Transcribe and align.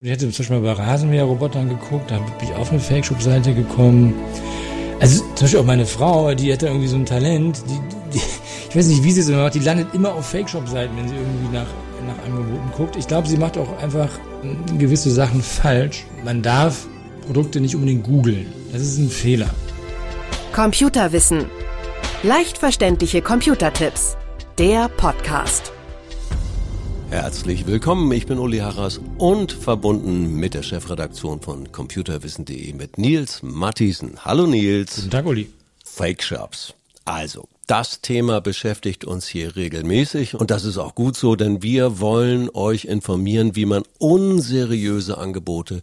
Ich 0.00 0.10
hätte 0.12 0.30
zum 0.30 0.44
Beispiel 0.44 0.60
bei 0.60 0.80
Rasenmäher-Robotern 0.80 1.70
geguckt, 1.70 2.12
da 2.12 2.18
bin 2.18 2.48
ich 2.48 2.54
auf 2.54 2.70
eine 2.70 2.78
Fake-Shop-Seite 2.78 3.52
gekommen. 3.52 4.14
Also 5.00 5.24
zum 5.34 5.34
Beispiel 5.40 5.58
auch 5.58 5.64
meine 5.64 5.86
Frau, 5.86 6.32
die 6.36 6.52
hat 6.52 6.62
irgendwie 6.62 6.86
so 6.86 6.94
ein 6.94 7.04
Talent, 7.04 7.64
die, 7.68 7.80
die 8.14 8.22
ich 8.70 8.76
weiß 8.76 8.86
nicht, 8.86 9.02
wie 9.02 9.10
sie 9.10 9.22
es 9.22 9.28
immer 9.28 9.42
macht, 9.42 9.54
die 9.54 9.58
landet 9.58 9.92
immer 9.94 10.14
auf 10.14 10.24
Fake-Shop-Seiten, 10.26 10.96
wenn 10.96 11.08
sie 11.08 11.16
irgendwie 11.16 11.52
nach, 11.52 11.66
nach 12.06 12.24
Angeboten 12.24 12.70
guckt. 12.76 12.94
Ich 12.94 13.08
glaube, 13.08 13.26
sie 13.26 13.36
macht 13.36 13.58
auch 13.58 13.76
einfach 13.82 14.08
gewisse 14.78 15.10
Sachen 15.10 15.42
falsch. 15.42 16.04
Man 16.24 16.42
darf 16.42 16.86
Produkte 17.26 17.60
nicht 17.60 17.74
unbedingt 17.74 18.04
googeln. 18.04 18.46
Das 18.72 18.82
ist 18.82 18.98
ein 18.98 19.10
Fehler. 19.10 19.50
Computerwissen. 20.52 21.46
Leicht 22.22 22.56
verständliche 22.56 23.20
Computertipps. 23.20 24.16
Der 24.58 24.88
Podcast. 24.90 25.72
Herzlich 27.10 27.66
willkommen, 27.66 28.12
ich 28.12 28.26
bin 28.26 28.38
Uli 28.38 28.58
Harras 28.58 29.00
und 29.16 29.50
verbunden 29.50 30.34
mit 30.34 30.52
der 30.52 30.62
Chefredaktion 30.62 31.40
von 31.40 31.72
computerwissen.de 31.72 32.74
mit 32.74 32.98
Nils 32.98 33.42
Matthiesen. 33.42 34.26
Hallo 34.26 34.46
Nils. 34.46 34.96
Guten 34.96 35.10
Tag, 35.10 35.24
Uli. 35.24 35.50
Fake 35.82 36.22
Shops. 36.22 36.74
Also, 37.06 37.48
das 37.66 38.02
Thema 38.02 38.42
beschäftigt 38.42 39.06
uns 39.06 39.26
hier 39.26 39.56
regelmäßig 39.56 40.34
und 40.34 40.50
das 40.50 40.64
ist 40.64 40.76
auch 40.76 40.94
gut 40.94 41.16
so, 41.16 41.34
denn 41.34 41.62
wir 41.62 41.98
wollen 41.98 42.50
euch 42.52 42.84
informieren, 42.84 43.56
wie 43.56 43.64
man 43.64 43.84
unseriöse 43.98 45.16
Angebote 45.16 45.80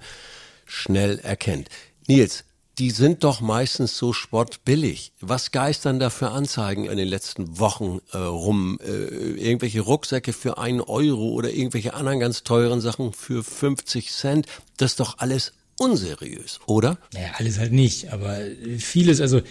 schnell 0.67 1.17
erkennt. 1.17 1.69
Nils, 2.07 2.43
die 2.77 2.91
sind 2.91 3.23
doch 3.23 3.41
meistens 3.41 3.97
so 3.97 4.11
spottbillig. 4.11 5.13
Was 5.21 5.51
geistern 5.51 5.99
da 5.99 6.09
für 6.09 6.31
Anzeigen 6.31 6.85
in 6.85 6.97
den 6.97 7.07
letzten 7.07 7.57
Wochen 7.59 7.99
äh, 8.11 8.17
rum? 8.17 8.79
Äh, 8.85 8.89
irgendwelche 8.89 9.81
Rucksäcke 9.81 10.33
für 10.33 10.57
einen 10.57 10.81
Euro 10.81 11.29
oder 11.29 11.51
irgendwelche 11.51 11.93
anderen 11.93 12.19
ganz 12.19 12.43
teuren 12.43 12.81
Sachen 12.81 13.13
für 13.13 13.43
50 13.43 14.11
Cent? 14.11 14.47
Das 14.77 14.91
ist 14.91 14.99
doch 14.99 15.19
alles 15.19 15.53
unseriös, 15.77 16.59
oder? 16.65 16.97
Naja, 17.13 17.31
alles 17.37 17.59
halt 17.59 17.71
nicht, 17.71 18.11
aber 18.11 18.39
vieles, 18.77 19.21
also 19.21 19.41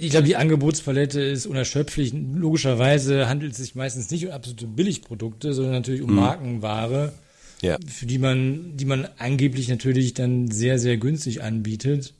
ich 0.00 0.10
glaube, 0.10 0.26
die 0.26 0.36
Angebotspalette 0.36 1.20
ist 1.20 1.46
unerschöpflich. 1.46 2.12
Logischerweise 2.14 3.28
handelt 3.28 3.52
es 3.52 3.58
sich 3.58 3.74
meistens 3.74 4.10
nicht 4.10 4.26
um 4.26 4.32
absolute 4.32 4.66
Billigprodukte, 4.66 5.52
sondern 5.52 5.74
natürlich 5.74 6.02
um 6.02 6.10
mhm. 6.10 6.16
Markenware, 6.16 7.12
ja. 7.62 7.78
für 7.84 8.06
die 8.06 8.18
man, 8.18 8.76
die 8.76 8.84
man 8.84 9.08
angeblich 9.18 9.68
natürlich 9.68 10.14
dann 10.14 10.50
sehr, 10.52 10.78
sehr 10.78 10.96
günstig 10.96 11.42
anbietet 11.42 12.14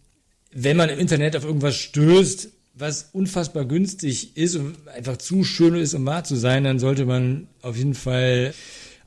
wenn 0.51 0.77
man 0.77 0.89
im 0.89 0.99
Internet 0.99 1.37
auf 1.37 1.45
irgendwas 1.45 1.77
stößt, 1.77 2.49
was 2.75 3.11
unfassbar 3.13 3.65
günstig 3.65 4.37
ist 4.37 4.57
und 4.57 4.77
einfach 4.89 5.17
zu 5.17 5.45
schön 5.45 5.75
ist, 5.75 5.95
um 5.95 6.07
wahr 6.07 6.25
zu 6.25 6.37
sein, 6.37 6.65
dann 6.65 6.79
sollte 6.79 7.07
man 7.07 7.49
auf 7.61 7.77
jeden 7.77 7.95
Fall 7.95 8.55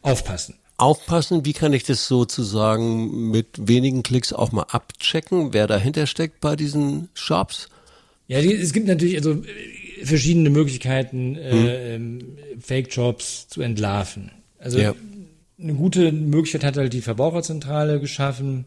aufpassen. 0.01 0.55
Aufpassen, 0.77 1.45
wie 1.45 1.53
kann 1.53 1.73
ich 1.73 1.83
das 1.83 2.07
sozusagen 2.07 3.29
mit 3.29 3.67
wenigen 3.67 4.03
Klicks 4.03 4.33
auch 4.33 4.51
mal 4.51 4.65
abchecken, 4.69 5.53
wer 5.53 5.67
dahinter 5.67 6.07
steckt 6.07 6.41
bei 6.41 6.55
diesen 6.55 7.09
Shops? 7.13 7.69
Ja, 8.27 8.39
es 8.39 8.73
gibt 8.73 8.87
natürlich 8.87 9.17
also 9.17 9.43
verschiedene 10.03 10.49
Möglichkeiten, 10.49 11.35
äh, 11.35 11.95
hm. 11.95 12.37
Fake-Jobs 12.59 13.47
zu 13.47 13.61
entlarven. 13.61 14.31
Also 14.57 14.79
ja. 14.79 14.95
eine 15.59 15.73
gute 15.73 16.11
Möglichkeit 16.11 16.63
hat 16.63 16.77
halt 16.77 16.93
die 16.93 17.01
Verbraucherzentrale 17.01 17.99
geschaffen. 17.99 18.65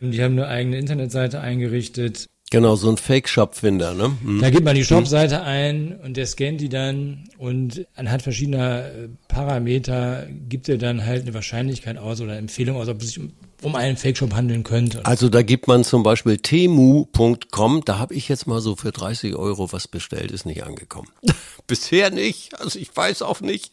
Und 0.00 0.12
die 0.12 0.22
haben 0.22 0.32
eine 0.32 0.48
eigene 0.48 0.78
Internetseite 0.78 1.40
eingerichtet. 1.40 2.26
Genau, 2.52 2.74
so 2.74 2.90
ein 2.90 2.96
Fake-Shop-Finder, 2.96 3.94
ne? 3.94 4.16
Mhm. 4.22 4.40
Da 4.40 4.50
gibt 4.50 4.64
man 4.64 4.74
die 4.74 4.84
Shop-Seite 4.84 5.42
ein 5.42 5.96
und 6.02 6.16
der 6.16 6.26
scannt 6.26 6.60
die 6.60 6.68
dann 6.68 7.28
und 7.38 7.86
anhand 7.94 8.22
verschiedener 8.22 8.86
äh, 8.86 9.08
Parameter 9.28 10.26
gibt 10.48 10.68
er 10.68 10.76
dann 10.76 11.06
halt 11.06 11.22
eine 11.22 11.32
Wahrscheinlichkeit 11.32 11.96
aus 11.96 12.20
oder 12.20 12.36
Empfehlung 12.36 12.76
aus, 12.76 12.88
ob 12.88 13.00
es 13.02 13.06
sich 13.06 13.20
um, 13.20 13.32
um 13.62 13.76
einen 13.76 13.96
Fake-Shop 13.96 14.34
handeln 14.34 14.64
könnte. 14.64 15.06
Also 15.06 15.28
da 15.28 15.42
gibt 15.42 15.68
man 15.68 15.84
zum 15.84 16.02
Beispiel 16.02 16.38
temu.com, 16.38 17.82
da 17.84 18.00
habe 18.00 18.14
ich 18.14 18.28
jetzt 18.28 18.48
mal 18.48 18.60
so 18.60 18.74
für 18.74 18.90
30 18.90 19.36
Euro 19.36 19.72
was 19.72 19.86
bestellt, 19.86 20.32
ist 20.32 20.44
nicht 20.44 20.64
angekommen. 20.64 21.08
Bisher 21.68 22.10
nicht, 22.10 22.58
also 22.60 22.80
ich 22.80 22.96
weiß 22.96 23.22
auch 23.22 23.40
nicht. 23.42 23.70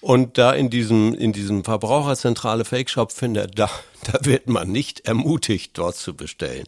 Und 0.00 0.38
da 0.38 0.52
in 0.52 0.70
diesem, 0.70 1.14
in 1.14 1.32
diesem 1.32 1.64
Verbraucherzentrale 1.64 2.64
Fake-Shop-Finder, 2.64 3.46
da 3.46 3.68
da 4.04 4.24
wird 4.24 4.48
man 4.48 4.70
nicht 4.70 5.06
ermutigt, 5.06 5.72
dort 5.74 5.96
zu 5.96 6.14
bestellen. 6.14 6.64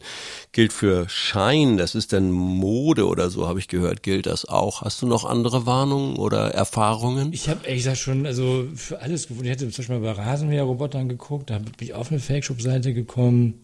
Gilt 0.51 0.73
für 0.73 1.07
Schein, 1.09 1.77
das 1.77 1.95
ist 1.95 2.13
dann 2.13 2.31
Mode 2.31 3.07
oder 3.07 3.29
so, 3.29 3.47
habe 3.47 3.59
ich 3.59 3.67
gehört, 3.67 4.03
gilt 4.03 4.25
das 4.25 4.45
auch. 4.45 4.81
Hast 4.81 5.01
du 5.01 5.07
noch 5.07 5.25
andere 5.25 5.65
Warnungen 5.65 6.17
oder 6.17 6.51
Erfahrungen? 6.53 7.33
Ich 7.33 7.49
habe 7.49 7.65
ehrlich 7.65 7.83
gesagt 7.83 7.99
schon, 7.99 8.25
also 8.25 8.67
für 8.75 9.01
alles 9.01 9.27
gefunden. 9.27 9.45
Ich 9.45 9.51
hätte 9.51 9.69
zum 9.69 9.83
Beispiel 9.83 9.99
mal 9.99 10.13
bei 10.13 10.21
Rasenmäher-Robotern 10.21 11.09
geguckt, 11.09 11.49
da 11.49 11.59
bin 11.59 11.73
ich 11.79 11.93
auf 11.93 12.11
eine 12.11 12.19
Fake-Shop-Seite 12.19 12.93
gekommen. 12.93 13.61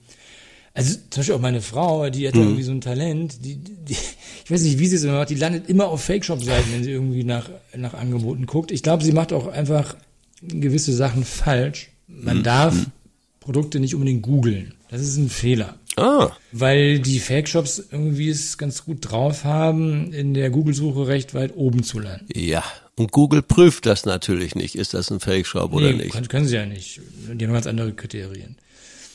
Also 0.74 0.96
zum 1.10 1.22
Beispiel 1.22 1.36
auch 1.36 1.42
meine 1.42 1.62
Frau, 1.62 2.10
die 2.10 2.28
hat 2.28 2.36
mhm. 2.36 2.42
irgendwie 2.42 2.64
so 2.64 2.72
ein 2.72 2.82
Talent, 2.82 3.44
die, 3.44 3.56
die, 3.58 3.98
ich 4.50 4.54
weiß 4.54 4.64
nicht, 4.64 4.80
wie 4.80 4.88
sie 4.88 4.96
es 4.96 5.04
immer 5.04 5.20
macht, 5.20 5.30
die 5.30 5.36
landet 5.36 5.70
immer 5.70 5.90
auf 5.90 6.04
Fake-Shop-Seiten, 6.06 6.74
wenn 6.74 6.84
sie 6.84 6.90
irgendwie 6.90 7.24
nach, 7.24 7.52
nach 7.78 7.94
Angeboten 7.94 8.48
guckt. 8.48 8.72
Ich 8.72 8.82
glaube, 8.82 9.04
sie 9.04 9.12
macht 9.12 9.32
auch 9.32 9.46
einfach 9.46 9.96
gewisse 10.42 10.92
Sachen 10.92 11.24
falsch. 11.24 11.92
Man 12.08 12.40
mhm. 12.40 12.44
darf 12.44 12.74
mhm. 12.74 12.86
Produkte 13.42 13.80
nicht 13.80 13.94
unbedingt 13.94 14.24
googeln. 14.24 14.74
Das 14.90 15.02
ist 15.02 15.18
ein 15.18 15.30
Fehler. 15.30 15.76
Ah. 15.98 16.32
Weil 16.52 16.98
die 16.98 17.20
Fake-Shops 17.20 17.90
irgendwie 17.92 18.30
es 18.30 18.58
ganz 18.58 18.86
gut 18.86 19.12
drauf 19.12 19.44
haben, 19.44 20.12
in 20.14 20.34
der 20.34 20.50
Google-Suche 20.50 21.06
recht 21.06 21.36
weit 21.36 21.56
oben 21.56 21.84
zu 21.84 22.00
landen. 22.00 22.26
Ja, 22.34 22.64
und 22.96 23.12
Google 23.12 23.44
prüft 23.44 23.86
das 23.86 24.06
natürlich 24.06 24.56
nicht. 24.56 24.74
Ist 24.74 24.96
das 24.96 25.12
ein 25.12 25.20
Fake-Shop 25.20 25.74
oder 25.74 25.92
nee, 25.92 26.06
nicht? 26.06 26.14
Können, 26.14 26.28
können 26.28 26.48
sie 26.48 26.56
ja 26.56 26.66
nicht. 26.66 27.02
Die 27.32 27.46
haben 27.46 27.54
ganz 27.54 27.68
andere 27.68 27.94
Kriterien. 27.94 28.56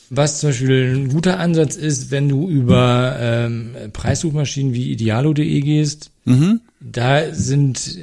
Was 0.09 0.39
zum 0.39 0.49
Beispiel 0.49 0.95
ein 0.95 1.09
guter 1.09 1.39
Ansatz 1.39 1.75
ist, 1.75 2.11
wenn 2.11 2.29
du 2.29 2.49
über 2.49 3.17
ähm, 3.19 3.75
Preissuchmaschinen 3.91 4.73
wie 4.73 4.91
idealo.de 4.91 5.61
gehst, 5.61 6.11
mhm. 6.25 6.61
da 6.79 7.33
sind, 7.33 7.97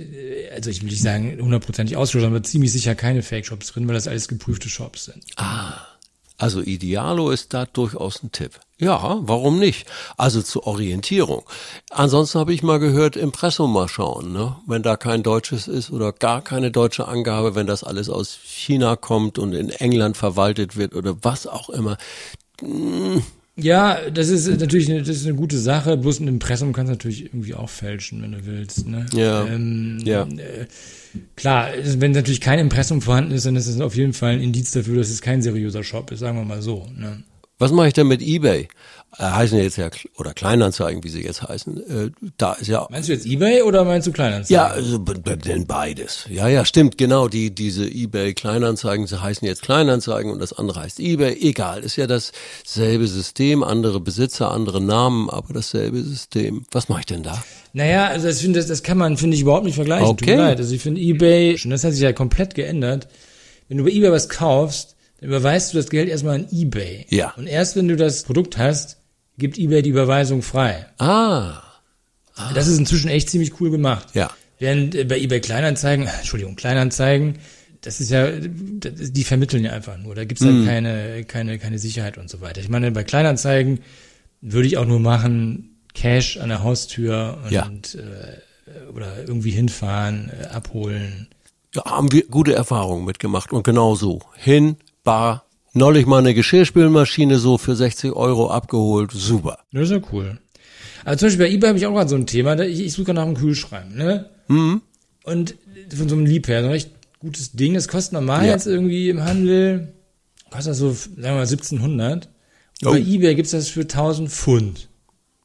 also 0.54 0.70
ich 0.70 0.82
will 0.82 0.90
nicht 0.90 1.02
sagen 1.02 1.38
hundertprozentig 1.40 1.96
ausgeschlossen, 1.96 2.34
aber 2.34 2.42
ziemlich 2.42 2.72
sicher 2.72 2.94
keine 2.94 3.22
Fake-Shops 3.22 3.72
drin, 3.72 3.86
weil 3.86 3.94
das 3.94 4.08
alles 4.08 4.28
geprüfte 4.28 4.68
Shops 4.68 5.06
sind. 5.06 5.24
Ah. 5.36 5.74
Also 6.38 6.60
Idealo 6.60 7.30
ist 7.30 7.54
da 7.54 7.66
durchaus 7.66 8.20
ein 8.22 8.32
Tipp. 8.32 8.58
Ja, 8.82 9.20
warum 9.22 9.60
nicht? 9.60 9.86
Also 10.16 10.42
zur 10.42 10.66
Orientierung. 10.66 11.44
Ansonsten 11.90 12.40
habe 12.40 12.52
ich 12.52 12.64
mal 12.64 12.80
gehört, 12.80 13.14
Impressum 13.14 13.72
mal 13.72 13.88
schauen, 13.88 14.32
ne? 14.32 14.56
Wenn 14.66 14.82
da 14.82 14.96
kein 14.96 15.22
deutsches 15.22 15.68
ist 15.68 15.92
oder 15.92 16.12
gar 16.12 16.42
keine 16.42 16.72
deutsche 16.72 17.06
Angabe, 17.06 17.54
wenn 17.54 17.68
das 17.68 17.84
alles 17.84 18.10
aus 18.10 18.36
China 18.44 18.96
kommt 18.96 19.38
und 19.38 19.52
in 19.52 19.70
England 19.70 20.16
verwaltet 20.16 20.76
wird 20.76 20.96
oder 20.96 21.14
was 21.22 21.46
auch 21.46 21.70
immer. 21.70 21.96
Hm. 22.60 23.22
Ja, 23.54 23.98
das 24.10 24.30
ist 24.30 24.48
natürlich 24.48 24.90
eine, 24.90 25.00
das 25.00 25.10
ist 25.10 25.26
eine 25.26 25.36
gute 25.36 25.58
Sache. 25.58 25.96
Bloß 25.96 26.18
ein 26.18 26.26
Impressum 26.26 26.72
kannst 26.72 26.88
du 26.88 26.94
natürlich 26.94 27.26
irgendwie 27.26 27.54
auch 27.54 27.70
fälschen, 27.70 28.20
wenn 28.22 28.32
du 28.32 28.46
willst. 28.46 28.88
Ne? 28.88 29.06
Ja. 29.12 29.44
Ähm, 29.46 30.00
ja. 30.04 30.22
Äh, 30.22 30.66
Klar, 31.36 31.68
wenn 31.84 32.12
natürlich 32.12 32.40
kein 32.40 32.58
Impressum 32.58 33.02
vorhanden 33.02 33.32
ist, 33.32 33.44
dann 33.44 33.54
ist 33.54 33.66
es 33.66 33.80
auf 33.80 33.94
jeden 33.94 34.14
Fall 34.14 34.32
ein 34.32 34.40
Indiz 34.40 34.70
dafür, 34.70 34.96
dass 34.96 35.10
es 35.10 35.20
kein 35.20 35.42
seriöser 35.42 35.84
Shop 35.84 36.10
ist, 36.10 36.20
sagen 36.20 36.38
wir 36.38 36.44
mal 36.44 36.62
so. 36.62 36.86
Ne? 36.96 37.22
Was 37.62 37.70
mache 37.70 37.86
ich 37.86 37.94
denn 37.94 38.08
mit 38.08 38.20
eBay? 38.22 38.66
Äh, 39.18 39.22
heißen 39.22 39.56
jetzt 39.56 39.76
ja, 39.76 39.88
oder 40.18 40.34
Kleinanzeigen, 40.34 41.04
wie 41.04 41.08
sie 41.08 41.22
jetzt 41.22 41.42
heißen. 41.42 41.76
Äh, 42.06 42.10
da 42.38 42.54
ist 42.54 42.66
ja. 42.66 42.88
Meinst 42.90 43.08
du 43.08 43.12
jetzt 43.12 43.24
eBay 43.24 43.62
oder 43.62 43.84
meinst 43.84 44.08
du 44.08 44.12
Kleinanzeigen? 44.12 44.52
Ja, 44.52 44.66
also, 44.66 44.98
denn 44.98 45.68
beides. 45.68 46.26
Ja, 46.28 46.48
ja, 46.48 46.64
stimmt, 46.64 46.98
genau. 46.98 47.28
Die, 47.28 47.54
diese 47.54 47.84
eBay 47.84 48.34
Kleinanzeigen, 48.34 49.06
sie 49.06 49.22
heißen 49.22 49.46
jetzt 49.46 49.62
Kleinanzeigen 49.62 50.32
und 50.32 50.40
das 50.40 50.52
andere 50.52 50.80
heißt 50.80 50.98
eBay. 50.98 51.38
Egal, 51.40 51.84
ist 51.84 51.94
ja 51.94 52.08
dasselbe 52.08 53.06
System, 53.06 53.62
andere 53.62 54.00
Besitzer, 54.00 54.50
andere 54.50 54.80
Namen, 54.80 55.30
aber 55.30 55.54
dasselbe 55.54 56.02
System. 56.02 56.66
Was 56.72 56.88
mache 56.88 57.00
ich 57.00 57.06
denn 57.06 57.22
da? 57.22 57.44
Naja, 57.74 58.08
also 58.08 58.26
das, 58.26 58.40
finde, 58.40 58.58
das, 58.58 58.66
das 58.66 58.82
kann 58.82 58.98
man, 58.98 59.16
finde 59.16 59.36
ich, 59.36 59.42
überhaupt 59.42 59.66
nicht 59.66 59.76
vergleichen. 59.76 60.08
Okay. 60.08 60.24
Tut 60.24 60.34
mir 60.34 60.42
leid. 60.42 60.58
Also 60.58 60.74
ich 60.74 60.82
finde 60.82 61.00
eBay, 61.00 61.56
das 61.64 61.84
hat 61.84 61.92
sich 61.92 62.02
ja 62.02 62.12
komplett 62.12 62.56
geändert. 62.56 63.06
Wenn 63.68 63.78
du 63.78 63.84
bei 63.84 63.90
eBay 63.90 64.10
was 64.10 64.28
kaufst, 64.28 64.96
dann 65.22 65.30
überweist 65.30 65.72
du 65.72 65.76
das 65.78 65.88
Geld 65.88 66.08
erstmal 66.08 66.34
an 66.34 66.48
eBay. 66.50 67.06
Ja. 67.08 67.32
Und 67.36 67.46
erst 67.46 67.76
wenn 67.76 67.86
du 67.86 67.94
das 67.94 68.24
Produkt 68.24 68.58
hast, 68.58 68.98
gibt 69.38 69.56
eBay 69.56 69.80
die 69.82 69.90
Überweisung 69.90 70.42
frei. 70.42 70.86
Ah. 70.98 71.62
ah. 72.34 72.52
Das 72.54 72.66
ist 72.66 72.76
inzwischen 72.76 73.08
echt 73.08 73.30
ziemlich 73.30 73.60
cool 73.60 73.70
gemacht. 73.70 74.08
Ja. 74.14 74.30
Während 74.58 74.96
äh, 74.96 75.04
bei 75.04 75.18
eBay 75.18 75.40
Kleinanzeigen, 75.40 76.06
Entschuldigung, 76.18 76.56
Kleinanzeigen, 76.56 77.38
das 77.82 78.00
ist 78.00 78.10
ja, 78.10 78.30
die 78.32 79.24
vermitteln 79.24 79.64
ja 79.64 79.72
einfach 79.72 79.96
nur. 79.96 80.16
Da 80.16 80.24
gibt's 80.24 80.42
ja 80.42 80.50
mm. 80.50 80.66
keine, 80.66 81.24
keine, 81.24 81.58
keine 81.58 81.78
Sicherheit 81.78 82.18
und 82.18 82.28
so 82.28 82.40
weiter. 82.40 82.60
Ich 82.60 82.68
meine, 82.68 82.90
bei 82.90 83.04
Kleinanzeigen 83.04 83.80
würde 84.40 84.66
ich 84.66 84.76
auch 84.76 84.86
nur 84.86 85.00
machen, 85.00 85.78
Cash 85.94 86.36
an 86.38 86.48
der 86.48 86.64
Haustür 86.64 87.38
und 87.44 87.52
ja. 87.52 87.68
äh, 87.68 88.90
oder 88.92 89.18
irgendwie 89.20 89.50
hinfahren, 89.50 90.30
äh, 90.30 90.46
abholen. 90.46 91.28
Ja, 91.74 91.84
haben 91.84 92.10
wir 92.10 92.26
gute 92.26 92.54
Erfahrungen 92.54 93.04
mitgemacht 93.04 93.52
und 93.52 93.62
genau 93.62 93.94
so. 93.94 94.20
Hin, 94.36 94.76
bar, 95.04 95.46
neulich 95.72 96.06
mal 96.06 96.18
eine 96.18 96.34
Geschirrspülmaschine 96.34 97.38
so 97.38 97.58
für 97.58 97.74
60 97.76 98.12
Euro 98.12 98.50
abgeholt, 98.50 99.10
super. 99.12 99.58
Das 99.72 99.84
ist 99.84 99.90
ja 99.90 100.00
cool. 100.12 100.38
Also 101.04 101.20
zum 101.20 101.26
Beispiel 101.28 101.46
bei 101.46 101.52
eBay 101.52 101.68
habe 101.68 101.78
ich 101.78 101.86
auch 101.86 101.92
gerade 101.94 102.10
so 102.10 102.16
ein 102.16 102.26
Thema, 102.26 102.58
ich, 102.60 102.80
ich 102.80 102.92
suche 102.92 103.12
nach 103.14 103.22
einem 103.22 103.34
Kühlschrank, 103.34 103.94
ne? 103.96 104.30
Mhm. 104.48 104.82
Und 105.24 105.56
von 105.94 106.08
so 106.08 106.14
einem 106.14 106.26
Liebherr, 106.26 106.60
so 106.60 106.66
ein 106.66 106.72
recht 106.72 106.90
gutes 107.18 107.52
Ding, 107.52 107.74
das 107.74 107.88
kostet 107.88 108.14
normal 108.14 108.46
ja. 108.46 108.52
jetzt 108.52 108.66
irgendwie 108.66 109.08
im 109.08 109.22
Handel 109.22 109.94
kostet 110.52 110.72
das 110.72 110.78
so, 110.78 110.92
sagen 110.92 111.16
wir 111.16 111.32
mal, 111.32 111.40
1700. 111.40 112.26
Und 112.26 112.32
Oh. 112.88 112.90
bei 112.92 112.98
eBay 112.98 113.34
gibt's 113.34 113.52
das 113.52 113.68
für 113.68 113.82
1000 113.82 114.28
Pfund. 114.28 114.88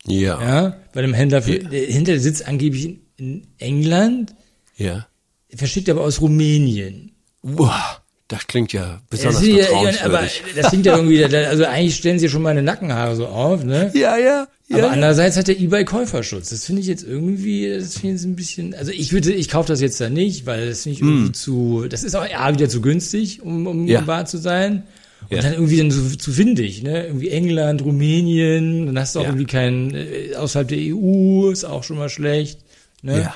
Ja. 0.06 0.42
Ja, 0.42 0.77
bei 0.94 1.01
dem 1.01 1.13
Händler, 1.13 1.42
für, 1.42 1.60
der 1.60 1.86
Händler 1.88 2.19
sitzt 2.19 2.48
angeblich 2.48 2.86
in, 2.86 3.00
in 3.18 3.48
England, 3.60 4.33
Ja. 4.75 5.07
verschickt 5.53 5.89
aber 5.89 6.01
aus 6.01 6.19
Rumänien. 6.21 7.12
Boah, 7.44 8.01
das 8.27 8.45
klingt 8.47 8.74
ja 8.74 9.01
besonders 9.09 9.35
Das, 9.35 9.44
sind 9.45 9.56
ja, 9.57 9.65
aber 9.69 9.91
vertrauenswürdig. 9.91 10.44
das 10.56 10.68
klingt 10.69 10.85
ja 10.85 10.95
irgendwie, 10.97 11.24
also 11.24 11.65
eigentlich 11.65 11.95
stellen 11.95 12.19
sie 12.19 12.27
schon 12.29 12.41
meine 12.41 12.62
Nackenhaare 12.62 13.15
so 13.15 13.27
auf, 13.27 13.63
ne? 13.63 13.89
Ja, 13.94 14.18
ja. 14.18 14.47
ja, 14.68 14.77
Aber 14.77 14.91
andererseits 14.91 15.38
hat 15.38 15.47
der 15.47 15.57
eBay 15.59 15.85
Käuferschutz. 15.85 16.50
Das 16.50 16.65
finde 16.65 16.81
ich 16.81 16.88
jetzt 16.88 17.03
irgendwie, 17.03 17.69
das 17.69 17.94
finde 17.94 18.07
ich 18.07 18.13
jetzt 18.21 18.25
ein 18.25 18.35
bisschen, 18.35 18.74
also 18.75 18.91
ich 18.91 19.13
würde, 19.13 19.31
ich 19.31 19.47
kaufe 19.50 19.69
das 19.69 19.79
jetzt 19.79 20.01
da 20.01 20.09
nicht, 20.09 20.45
weil 20.45 20.68
das 20.68 20.83
finde 20.83 20.95
ich 20.97 21.01
irgendwie 21.01 21.31
zu, 21.31 21.85
das 21.89 22.03
ist 22.03 22.15
auch 22.15 22.27
ja, 22.29 22.53
wieder 22.53 22.68
zu 22.68 22.81
günstig, 22.81 23.41
um, 23.41 23.65
um. 23.65 23.88
Ja. 23.88 24.06
wahr 24.07 24.25
zu 24.25 24.38
sein. 24.38 24.83
Und 25.29 25.35
Ja. 25.38 25.41
dann 25.41 25.53
irgendwie 25.53 25.77
dann 25.77 25.89
so 25.91 26.15
zu 26.15 26.38
windig, 26.38 26.83
ne? 26.83 27.06
Irgendwie 27.07 27.29
England, 27.29 27.81
Rumänien, 27.83 28.85
dann 28.88 29.00
hast 29.00 29.15
du 29.15 29.19
auch 29.19 29.24
Ja. 29.24 29.29
irgendwie 29.29 29.45
keinen, 29.47 29.95
äh, 29.95 30.35
außerhalb 30.35 30.68
der 30.68 30.77
EU, 30.79 31.50
ist 31.50 31.63
auch 31.63 31.83
schon 31.83 31.97
mal 31.97 32.09
schlecht. 32.09 32.59
Ne? 33.01 33.21
ja. 33.21 33.35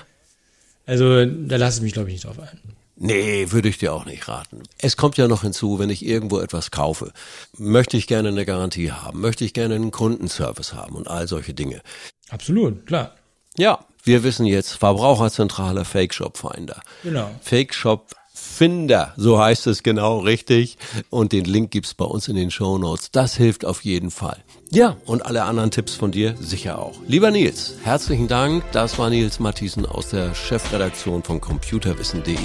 Also 0.85 1.25
da 1.25 1.55
lasse 1.55 1.77
ich 1.77 1.83
mich, 1.83 1.93
glaube 1.93 2.09
ich, 2.09 2.15
nicht 2.15 2.25
drauf 2.25 2.39
ein. 2.39 2.59
Nee, 3.03 3.51
würde 3.51 3.67
ich 3.67 3.79
dir 3.79 3.93
auch 3.93 4.05
nicht 4.05 4.27
raten. 4.27 4.61
Es 4.77 4.95
kommt 4.95 5.17
ja 5.17 5.27
noch 5.27 5.41
hinzu, 5.41 5.79
wenn 5.79 5.89
ich 5.89 6.05
irgendwo 6.05 6.39
etwas 6.39 6.69
kaufe, 6.69 7.11
möchte 7.57 7.97
ich 7.97 8.05
gerne 8.05 8.29
eine 8.29 8.45
Garantie 8.45 8.91
haben, 8.91 9.21
möchte 9.21 9.43
ich 9.43 9.55
gerne 9.55 9.73
einen 9.73 9.89
Kundenservice 9.89 10.75
haben 10.75 10.95
und 10.95 11.07
all 11.07 11.27
solche 11.27 11.55
Dinge. 11.55 11.81
Absolut, 12.29 12.85
klar. 12.85 13.15
Ja, 13.57 13.79
wir 14.03 14.21
wissen 14.21 14.45
jetzt, 14.45 14.73
Verbraucherzentrale 14.73 15.83
Fake 15.83 16.13
Shop 16.13 16.37
Finder. 16.37 16.79
Genau. 17.01 17.31
Fake 17.41 17.73
Shop 17.73 18.11
Finder, 18.33 19.13
so 19.17 19.39
heißt 19.39 19.67
es 19.67 19.83
genau 19.83 20.19
richtig. 20.19 20.77
Und 21.09 21.31
den 21.31 21.45
Link 21.45 21.71
gibt's 21.71 21.93
bei 21.93 22.05
uns 22.05 22.27
in 22.27 22.35
den 22.35 22.51
Show 22.51 22.77
Notes. 22.77 23.11
Das 23.11 23.35
hilft 23.35 23.65
auf 23.65 23.83
jeden 23.83 24.11
Fall. 24.11 24.37
Ja, 24.71 24.97
und 25.05 25.25
alle 25.25 25.43
anderen 25.43 25.71
Tipps 25.71 25.95
von 25.95 26.11
dir 26.11 26.35
sicher 26.39 26.79
auch. 26.79 26.95
Lieber 27.07 27.31
Nils, 27.31 27.75
herzlichen 27.83 28.27
Dank. 28.27 28.63
Das 28.71 28.97
war 28.97 29.09
Nils 29.09 29.39
Matthiesen 29.39 29.85
aus 29.85 30.09
der 30.09 30.33
Chefredaktion 30.33 31.23
von 31.23 31.41
computerwissen.de. 31.41 32.37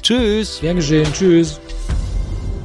Tschüss. 0.00 0.58
Gern 0.60 0.76
geschehen. 0.76 1.12
Tschüss. 1.12 1.60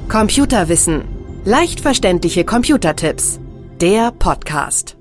Computerwissen. 0.08 1.04
Leicht 1.46 1.82
verständliche 1.82 2.46
Computertipps. 2.46 3.40
Der 3.82 4.12
Podcast. 4.12 4.96